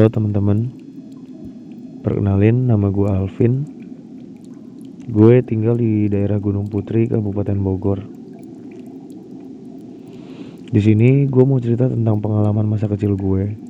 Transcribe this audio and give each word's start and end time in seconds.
Halo 0.00 0.16
teman-teman, 0.16 0.72
perkenalin 2.00 2.72
nama 2.72 2.88
gue 2.88 3.04
Alvin. 3.04 3.68
Gue 5.12 5.44
tinggal 5.44 5.76
di 5.76 6.08
daerah 6.08 6.40
Gunung 6.40 6.72
Putri, 6.72 7.04
Kabupaten 7.04 7.60
Bogor. 7.60 8.00
Di 10.72 10.80
sini 10.80 11.28
gue 11.28 11.44
mau 11.44 11.60
cerita 11.60 11.84
tentang 11.84 12.16
pengalaman 12.16 12.64
masa 12.64 12.88
kecil 12.88 13.12
gue 13.12 13.60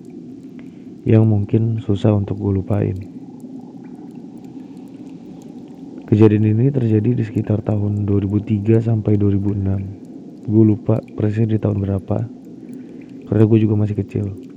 yang 1.02 1.26
mungkin 1.26 1.82
susah 1.82 2.14
untuk 2.14 2.38
gue 2.38 2.62
lupain. 2.62 2.94
Kejadian 6.06 6.46
ini 6.46 6.70
terjadi 6.70 7.10
di 7.10 7.26
sekitar 7.26 7.58
tahun 7.66 8.06
2003 8.06 8.86
sampai 8.86 9.18
2006. 9.18 10.46
Gue 10.46 10.62
lupa 10.62 11.02
persisnya 11.02 11.50
di 11.50 11.58
tahun 11.58 11.82
berapa, 11.82 12.22
karena 13.26 13.44
gue 13.50 13.58
juga 13.58 13.74
masih 13.74 13.98
kecil. 13.98 14.49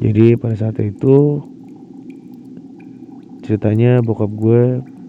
Jadi 0.00 0.40
pada 0.40 0.56
saat 0.56 0.80
itu 0.80 1.42
ceritanya 3.42 4.00
bokap 4.00 4.30
gue 4.32 4.62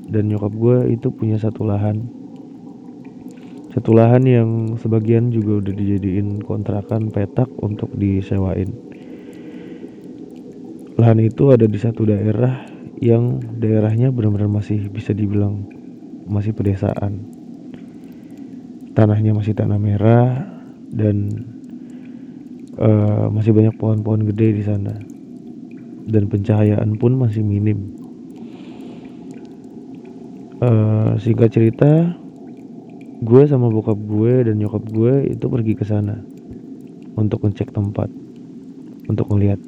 dan 0.10 0.28
nyokap 0.28 0.52
gue 0.52 0.78
itu 0.92 1.08
punya 1.14 1.40
satu 1.40 1.64
lahan. 1.64 2.04
Satu 3.72 3.96
lahan 3.96 4.24
yang 4.28 4.50
sebagian 4.78 5.34
juga 5.34 5.64
udah 5.64 5.74
dijadiin 5.74 6.44
kontrakan 6.46 7.10
petak 7.10 7.50
untuk 7.64 7.90
disewain. 7.98 8.70
Lahan 10.94 11.20
itu 11.26 11.50
ada 11.50 11.66
di 11.66 11.80
satu 11.82 12.06
daerah 12.06 12.70
yang 13.02 13.42
daerahnya 13.58 14.14
benar-benar 14.14 14.46
masih 14.46 14.94
bisa 14.94 15.10
dibilang 15.10 15.66
masih 16.30 16.54
pedesaan. 16.54 17.26
Tanahnya 18.94 19.34
masih 19.34 19.58
tanah 19.58 19.82
merah 19.82 20.46
dan 20.94 21.34
uh, 22.80 23.28
masih 23.30 23.54
banyak 23.54 23.76
pohon-pohon 23.78 24.26
gede 24.34 24.62
di 24.62 24.64
sana 24.64 24.94
dan 26.08 26.28
pencahayaan 26.28 27.00
pun 27.00 27.16
masih 27.16 27.46
minim. 27.46 27.96
Uh, 30.64 31.20
singkat 31.20 31.52
cerita, 31.52 32.16
gue 33.20 33.44
sama 33.48 33.68
bokap 33.68 34.00
gue 34.00 34.48
dan 34.48 34.56
nyokap 34.60 34.84
gue 34.88 35.36
itu 35.36 35.46
pergi 35.52 35.74
ke 35.76 35.84
sana 35.84 36.24
untuk 37.20 37.44
ngecek 37.44 37.76
tempat, 37.76 38.08
untuk 39.12 39.28
melihat 39.36 39.60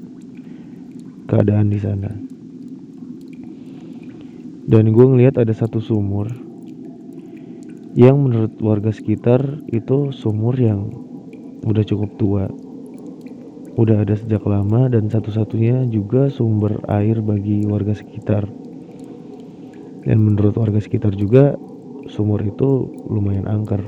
keadaan 1.27 1.67
di 1.67 1.79
sana. 1.79 2.11
Dan 4.65 4.95
gue 4.95 5.05
ngeliat 5.05 5.37
ada 5.37 5.53
satu 5.53 5.77
sumur 5.77 6.31
yang 7.95 8.17
menurut 8.17 8.57
warga 8.59 8.91
sekitar 8.91 9.39
itu 9.71 10.09
sumur 10.11 10.57
yang 10.57 10.89
udah 11.63 11.83
cukup 11.85 12.11
tua 12.17 12.45
udah 13.75 14.07
ada 14.07 14.15
sejak 14.15 14.43
lama 14.47 14.87
dan 14.87 15.11
satu-satunya 15.11 15.83
juga 15.91 16.31
sumber 16.31 16.79
air 16.87 17.19
bagi 17.19 17.67
warga 17.67 17.91
sekitar. 17.91 18.47
Dan 20.05 20.17
menurut 20.21 20.55
warga 20.55 20.79
sekitar 20.79 21.11
juga 21.17 21.59
sumur 22.07 22.39
itu 22.45 22.87
lumayan 23.09 23.49
angker. 23.49 23.83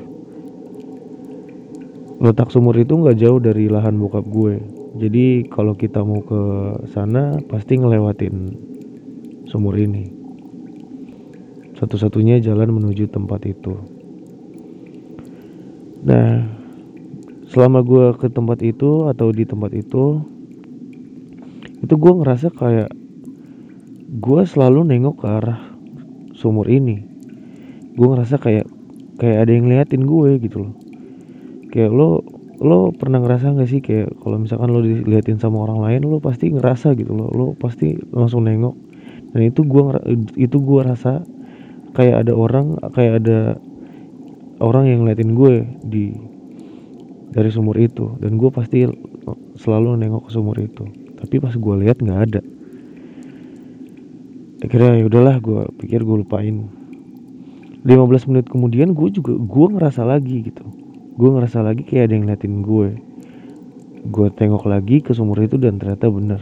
Letak 2.18 2.50
sumur 2.50 2.74
itu 2.76 2.98
nggak 2.98 3.18
jauh 3.22 3.38
dari 3.38 3.70
lahan 3.70 3.96
bokap 4.02 4.26
gue. 4.26 4.58
Jadi 4.98 5.46
kalau 5.48 5.78
kita 5.78 6.02
mau 6.02 6.20
ke 6.26 6.42
sana 6.90 7.38
pasti 7.46 7.78
ngelewatin 7.78 8.36
sumur 9.46 9.78
ini. 9.78 10.10
Satu-satunya 11.78 12.42
jalan 12.42 12.74
menuju 12.74 13.06
tempat 13.14 13.46
itu. 13.46 13.78
Nah, 16.02 16.57
selama 17.58 17.82
gue 17.82 18.14
ke 18.22 18.30
tempat 18.30 18.62
itu 18.62 19.10
atau 19.10 19.34
di 19.34 19.42
tempat 19.42 19.74
itu 19.74 20.22
itu 21.82 21.94
gue 21.98 22.14
ngerasa 22.22 22.54
kayak 22.54 22.94
gue 24.14 24.42
selalu 24.46 24.86
nengok 24.86 25.26
ke 25.26 25.26
arah 25.26 25.74
sumur 26.38 26.70
ini. 26.70 27.02
Gue 27.98 28.14
ngerasa 28.14 28.38
kayak 28.38 28.70
kayak 29.18 29.38
ada 29.42 29.52
yang 29.58 29.66
ngeliatin 29.66 30.06
gue 30.06 30.38
gitu 30.38 30.70
loh. 30.70 30.74
Kayak 31.74 31.98
lo 31.98 32.22
lo 32.62 32.94
pernah 32.94 33.26
ngerasa 33.26 33.58
gak 33.58 33.70
sih 33.74 33.82
kayak 33.82 34.14
kalau 34.22 34.38
misalkan 34.38 34.70
lo 34.70 34.86
diliatin 34.86 35.42
sama 35.42 35.66
orang 35.66 35.82
lain 35.82 36.06
lo 36.06 36.22
pasti 36.22 36.54
ngerasa 36.54 36.94
gitu 36.94 37.18
loh. 37.18 37.34
Lo 37.34 37.46
pasti 37.58 37.98
langsung 38.14 38.46
nengok. 38.46 38.78
Dan 39.34 39.42
itu 39.50 39.66
gue 39.66 39.82
itu 40.38 40.58
gue 40.62 40.82
rasa 40.86 41.26
kayak 41.98 42.22
ada 42.22 42.38
orang 42.38 42.78
kayak 42.94 43.26
ada 43.26 43.58
orang 44.62 44.94
yang 44.94 45.02
ngeliatin 45.02 45.34
gue 45.34 45.54
di 45.82 46.27
dari 47.38 47.54
sumur 47.54 47.78
itu. 47.78 48.18
Dan 48.18 48.42
gue 48.42 48.50
pasti 48.50 48.90
selalu 49.62 49.94
nengok 50.02 50.26
ke 50.26 50.32
sumur 50.34 50.58
itu. 50.58 50.90
Tapi 51.22 51.38
pas 51.38 51.54
gue 51.54 51.74
lihat 51.86 52.02
nggak 52.02 52.22
ada. 52.34 52.42
Akhirnya 54.66 54.98
ya 54.98 55.06
udahlah 55.06 55.38
gue 55.38 55.70
pikir 55.78 56.02
gue 56.02 56.26
lupain. 56.26 56.66
15 57.86 58.30
menit 58.34 58.50
kemudian 58.50 58.98
gue 58.98 59.14
juga 59.14 59.38
gue 59.38 59.68
ngerasa 59.78 60.02
lagi 60.02 60.50
gitu. 60.50 60.66
Gue 61.14 61.30
ngerasa 61.38 61.62
lagi 61.62 61.86
kayak 61.86 62.10
ada 62.10 62.14
yang 62.18 62.26
ngeliatin 62.26 62.66
gue 62.66 62.90
gue 64.08 64.28
tengok 64.40 64.64
lagi 64.72 65.04
ke 65.04 65.12
sumur 65.12 65.38
itu 65.44 65.60
dan 65.60 65.78
ternyata 65.78 66.08
bener. 66.08 66.42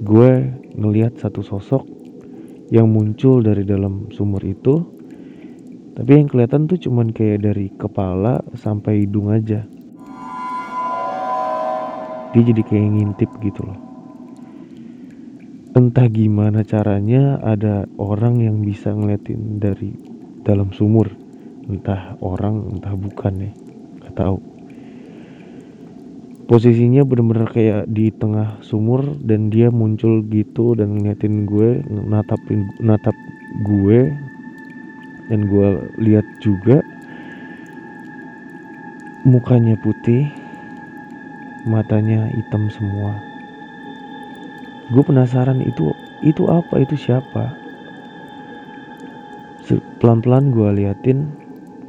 Gue 0.00 0.48
ngelihat 0.74 1.20
satu 1.20 1.44
sosok 1.44 1.86
yang 2.72 2.88
muncul 2.90 3.44
dari 3.44 3.62
dalam 3.62 4.08
sumur 4.10 4.40
itu 4.42 4.93
tapi 5.94 6.10
yang 6.18 6.26
kelihatan 6.26 6.66
tuh 6.66 6.74
cuman 6.74 7.14
kayak 7.14 7.46
dari 7.46 7.70
kepala 7.70 8.42
sampai 8.58 9.06
hidung 9.06 9.30
aja. 9.30 9.62
Dia 12.34 12.42
jadi 12.42 12.62
kayak 12.66 12.88
ngintip 12.98 13.30
gitu 13.46 13.62
loh. 13.62 13.78
Entah 15.78 16.10
gimana 16.10 16.66
caranya 16.66 17.38
ada 17.38 17.86
orang 17.94 18.42
yang 18.42 18.66
bisa 18.66 18.90
ngeliatin 18.90 19.62
dari 19.62 19.94
dalam 20.42 20.74
sumur. 20.74 21.06
Entah 21.70 22.18
orang 22.18 22.74
entah 22.74 22.98
bukan 22.98 23.34
ya. 23.46 23.52
Gak 24.02 24.14
tahu. 24.18 24.38
Posisinya 26.50 27.06
bener-bener 27.06 27.48
kayak 27.54 27.86
di 27.86 28.10
tengah 28.10 28.58
sumur 28.66 29.14
dan 29.22 29.46
dia 29.48 29.70
muncul 29.70 30.26
gitu 30.26 30.74
dan 30.74 30.98
ngeliatin 30.98 31.46
gue 31.46 31.86
natapin 31.86 32.66
natap 32.82 33.14
gue 33.62 34.10
dan 35.32 35.48
gue 35.48 35.68
lihat 36.00 36.26
juga 36.40 36.84
mukanya 39.24 39.74
putih 39.80 40.28
matanya 41.64 42.28
hitam 42.28 42.68
semua. 42.68 43.16
Gue 44.92 45.00
penasaran 45.00 45.64
itu 45.64 45.96
itu 46.20 46.44
apa? 46.44 46.84
Itu 46.84 46.94
siapa? 47.00 47.56
Pelan-pelan 50.00 50.52
gue 50.52 50.68
liatin 50.76 51.32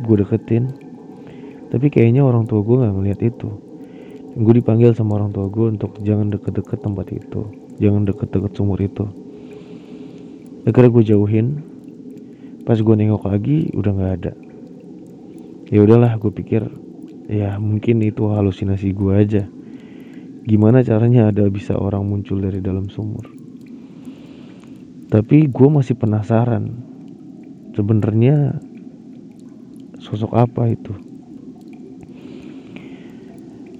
gue 0.08 0.16
deketin. 0.24 0.72
Tapi 1.76 1.92
kayaknya 1.92 2.24
orang 2.24 2.48
tua 2.48 2.64
gue 2.64 2.80
nggak 2.80 2.96
ngeliat 2.96 3.20
itu. 3.20 3.52
Gue 4.40 4.54
dipanggil 4.56 4.96
sama 4.96 5.20
orang 5.20 5.36
tua 5.36 5.52
gue 5.52 5.76
untuk 5.76 6.00
jangan 6.08 6.32
deket-deket 6.32 6.80
tempat 6.80 7.12
itu. 7.12 7.44
Jangan 7.84 8.08
deket-deket 8.08 8.52
sumur 8.56 8.80
itu. 8.80 9.04
Akhirnya 10.64 10.92
gue 10.96 11.04
jauhin 11.04 11.48
pas 12.66 12.82
gue 12.82 12.96
nengok 12.98 13.30
lagi 13.30 13.70
udah 13.78 13.92
nggak 13.94 14.14
ada. 14.22 14.34
Ya 15.70 15.86
udahlah 15.86 16.18
gue 16.18 16.34
pikir 16.34 16.66
ya 17.30 17.62
mungkin 17.62 18.02
itu 18.02 18.26
halusinasi 18.34 18.90
gue 18.98 19.14
aja. 19.14 19.44
Gimana 20.46 20.82
caranya 20.82 21.30
ada 21.30 21.46
bisa 21.50 21.78
orang 21.78 22.06
muncul 22.06 22.42
dari 22.42 22.62
dalam 22.62 22.90
sumur? 22.90 23.26
Tapi 25.10 25.46
gue 25.50 25.70
masih 25.70 25.94
penasaran 25.94 26.82
sebenarnya 27.78 28.58
sosok 30.02 30.34
apa 30.34 30.70
itu? 30.70 30.94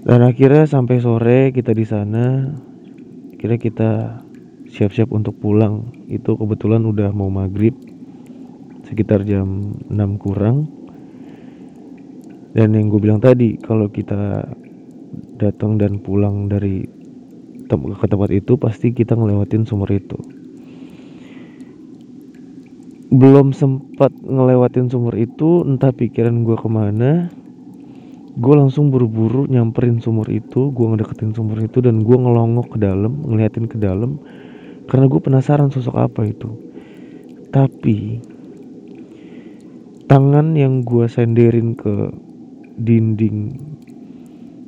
Dan 0.06 0.22
akhirnya 0.22 0.70
sampai 0.70 1.02
sore 1.02 1.50
kita 1.50 1.74
di 1.74 1.82
sana 1.82 2.54
kira 3.42 3.58
kita 3.58 4.22
siap-siap 4.70 5.10
untuk 5.10 5.38
pulang. 5.42 5.90
Itu 6.06 6.38
kebetulan 6.38 6.86
udah 6.86 7.10
mau 7.10 7.26
maghrib 7.26 7.74
sekitar 8.86 9.26
jam 9.26 9.74
6 9.90 10.22
kurang. 10.22 10.70
Dan 12.56 12.72
yang 12.72 12.88
gue 12.88 13.00
bilang 13.02 13.20
tadi 13.20 13.60
kalau 13.60 13.92
kita 13.92 14.48
datang 15.36 15.76
dan 15.76 16.00
pulang 16.00 16.48
dari 16.48 16.88
tem 17.66 17.82
ke 17.82 18.06
tempat 18.06 18.30
itu 18.32 18.56
pasti 18.56 18.94
kita 18.96 19.18
ngelewatin 19.18 19.68
sumur 19.68 19.90
itu. 19.92 20.16
Belum 23.12 23.52
sempat 23.52 24.14
ngelewatin 24.24 24.88
sumur 24.88 25.12
itu 25.18 25.66
entah 25.66 25.92
pikiran 25.92 26.46
gue 26.46 26.56
ke 26.56 26.68
mana 26.70 27.28
gue 28.36 28.52
langsung 28.52 28.92
buru-buru 28.92 29.48
nyamperin 29.48 29.96
sumur 29.96 30.28
itu 30.28 30.68
gue 30.68 30.86
ngedeketin 30.92 31.32
sumur 31.32 31.56
itu 31.56 31.80
dan 31.80 32.04
gue 32.04 32.16
ngelongok 32.20 32.76
ke 32.76 32.78
dalam 32.84 33.24
ngeliatin 33.24 33.64
ke 33.64 33.80
dalam 33.80 34.20
karena 34.86 35.08
gue 35.08 35.20
penasaran 35.20 35.72
sosok 35.72 35.96
apa 35.96 36.28
itu. 36.28 36.52
Tapi 37.48 38.20
tangan 40.06 40.54
yang 40.54 40.86
gue 40.86 41.10
senderin 41.10 41.74
ke 41.74 42.14
dinding 42.78 43.58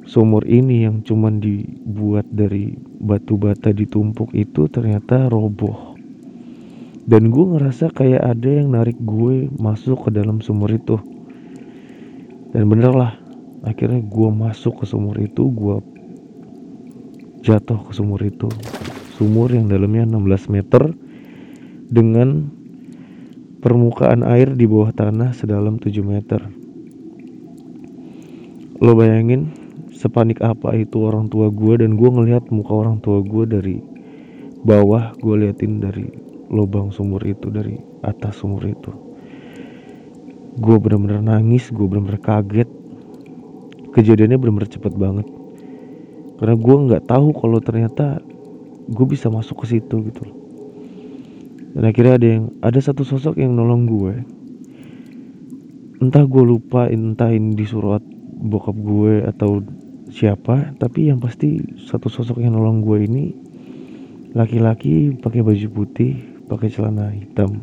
sumur 0.08 0.42
ini 0.48 0.88
yang 0.88 1.04
cuman 1.06 1.38
dibuat 1.38 2.26
dari 2.32 2.74
batu 2.98 3.38
bata 3.38 3.70
ditumpuk 3.70 4.34
itu 4.34 4.66
ternyata 4.66 5.30
roboh. 5.30 5.94
Dan 7.08 7.32
gue 7.32 7.44
ngerasa 7.56 7.88
kayak 7.92 8.20
ada 8.20 8.50
yang 8.52 8.72
narik 8.76 8.98
gue 9.00 9.48
masuk 9.56 10.08
ke 10.08 10.10
dalam 10.12 10.44
sumur 10.44 10.68
itu. 10.68 11.00
Dan 12.52 12.68
bener 12.68 12.92
lah 12.92 13.12
akhirnya 13.64 14.04
gue 14.04 14.28
masuk 14.28 14.82
ke 14.82 14.84
sumur 14.84 15.16
itu 15.20 15.48
gue 15.48 15.76
jatuh 17.44 17.80
ke 17.88 17.92
sumur 17.96 18.20
itu. 18.24 18.48
Sumur 19.16 19.52
yang 19.52 19.72
dalamnya 19.72 20.04
16 20.04 20.52
meter 20.52 20.92
dengan 21.88 22.57
permukaan 23.58 24.22
air 24.22 24.54
di 24.54 24.70
bawah 24.70 24.94
tanah 24.94 25.34
sedalam 25.34 25.82
7 25.82 25.98
meter. 26.06 26.38
Lo 28.78 28.94
bayangin 28.94 29.50
sepanik 29.90 30.38
apa 30.38 30.78
itu 30.78 31.02
orang 31.02 31.26
tua 31.26 31.50
gue 31.50 31.82
dan 31.82 31.98
gue 31.98 32.06
ngelihat 32.06 32.54
muka 32.54 32.70
orang 32.70 33.02
tua 33.02 33.18
gue 33.18 33.44
dari 33.50 33.82
bawah 34.62 35.10
gue 35.18 35.34
liatin 35.42 35.82
dari 35.82 36.06
lubang 36.54 36.94
sumur 36.94 37.18
itu 37.26 37.50
dari 37.50 37.74
atas 38.06 38.38
sumur 38.38 38.62
itu. 38.62 38.94
Gue 40.62 40.78
bener-bener 40.78 41.18
nangis 41.18 41.74
gue 41.74 41.82
bener-bener 41.82 42.22
kaget. 42.22 42.70
Kejadiannya 43.90 44.38
bener-bener 44.38 44.70
cepet 44.70 44.94
banget. 44.94 45.26
Karena 46.38 46.54
gue 46.54 46.76
nggak 46.86 47.10
tahu 47.10 47.34
kalau 47.34 47.58
ternyata 47.58 48.22
gue 48.86 49.06
bisa 49.10 49.26
masuk 49.26 49.66
ke 49.66 49.74
situ 49.74 50.06
gitu 50.06 50.37
dan 51.78 51.94
akhirnya 51.94 52.18
ada 52.18 52.26
yang 52.26 52.44
ada 52.58 52.82
satu 52.82 53.06
sosok 53.06 53.38
yang 53.38 53.54
nolong 53.54 53.86
gue. 53.86 54.14
Entah 56.02 56.26
gue 56.26 56.42
lupa 56.42 56.90
entah 56.90 57.30
ini 57.30 57.54
disuruh 57.54 58.02
bokap 58.42 58.74
gue 58.74 59.22
atau 59.22 59.62
siapa 60.10 60.74
tapi 60.74 61.06
yang 61.06 61.22
pasti 61.22 61.62
satu 61.86 62.10
sosok 62.10 62.42
yang 62.42 62.58
nolong 62.58 62.82
gue 62.82 62.98
ini 63.06 63.24
laki-laki 64.34 65.14
pakai 65.22 65.46
baju 65.46 65.68
putih 65.70 66.18
pakai 66.50 66.66
celana 66.66 67.14
hitam. 67.14 67.62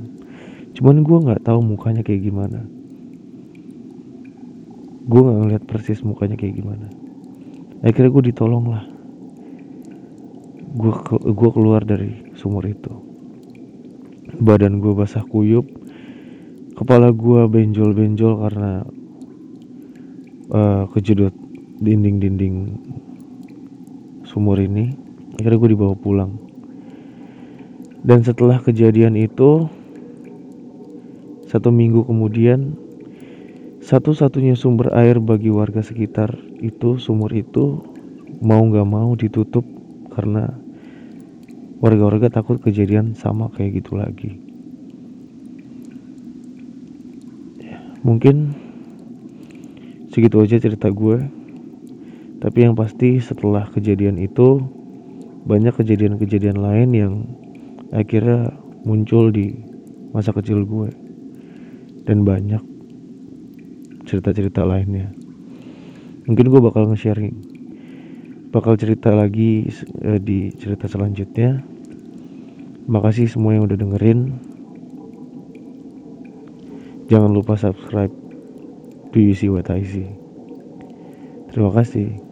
Cuman 0.79 1.03
gue 1.03 1.17
nggak 1.19 1.43
tahu 1.43 1.59
mukanya 1.59 1.99
kayak 1.99 2.23
gimana. 2.23 2.63
Gue 5.11 5.19
nggak 5.27 5.37
ngeliat 5.43 5.63
persis 5.67 5.99
mukanya 6.07 6.39
kayak 6.39 6.55
gimana. 6.55 6.87
Akhirnya 7.83 8.15
gue 8.15 8.31
ditolong 8.31 8.63
lah 8.71 8.95
gue 10.75 10.91
gue 11.35 11.49
keluar 11.51 11.83
dari 11.83 12.31
sumur 12.35 12.63
itu 12.67 13.04
badan 14.41 14.83
gue 14.83 14.93
basah 14.95 15.23
kuyup 15.23 15.67
kepala 16.75 17.15
gue 17.15 17.47
benjol-benjol 17.47 18.35
karena 18.43 18.83
uh, 20.51 20.83
kejedot 20.91 21.31
dinding-dinding 21.79 22.55
sumur 24.27 24.59
ini. 24.59 24.91
Akhirnya 25.39 25.59
gue 25.59 25.71
dibawa 25.71 25.95
pulang. 25.95 26.35
Dan 28.05 28.21
setelah 28.21 28.59
kejadian 28.61 29.17
itu 29.17 29.71
satu 31.47 31.71
minggu 31.71 32.03
kemudian 32.05 32.75
satu-satunya 33.79 34.57
sumber 34.59 34.91
air 34.93 35.21
bagi 35.21 35.49
warga 35.53 35.79
sekitar 35.79 36.35
itu 36.59 36.97
sumur 36.99 37.31
itu 37.31 37.81
mau 38.41 38.61
gak 38.67 38.87
mau 38.89 39.13
ditutup 39.15 39.63
karena 40.11 40.53
warga-warga 41.83 42.31
takut 42.31 42.61
kejadian 42.63 43.17
sama 43.17 43.51
kayak 43.51 43.83
gitu 43.83 43.99
lagi. 43.99 44.39
Mungkin 48.05 48.53
segitu 50.13 50.37
aja 50.45 50.61
cerita 50.61 50.93
gue. 50.93 51.25
Tapi 52.37 52.57
yang 52.61 52.77
pasti 52.77 53.17
setelah 53.17 53.65
kejadian 53.73 54.21
itu 54.21 54.61
banyak 55.49 55.73
kejadian-kejadian 55.73 56.61
lain 56.61 56.89
yang 56.93 57.13
akhirnya 57.89 58.53
muncul 58.85 59.33
di 59.33 59.57
masa 60.13 60.29
kecil 60.37 60.61
gue. 60.63 60.93
Dan 62.05 62.21
banyak 62.21 62.61
cerita-cerita 64.05 64.61
lainnya. 64.61 65.09
Mungkin 66.29 66.45
gue 66.45 66.61
bakal 66.61 66.85
nge-sharing 66.93 67.54
bakal 68.55 68.79
cerita 68.79 69.11
lagi 69.11 69.67
uh, 70.07 70.15
di 70.15 70.55
cerita 70.55 70.87
selanjutnya. 70.87 71.59
Makasih 72.87 73.27
semua 73.27 73.59
yang 73.59 73.67
udah 73.67 73.75
dengerin. 73.75 74.31
Jangan 77.11 77.35
lupa 77.35 77.59
subscribe 77.59 78.15
PUC 79.11 79.51
What 79.51 79.67
I 79.67 79.83
See 79.83 80.25
terima 81.55 81.71
kasih 81.71 82.24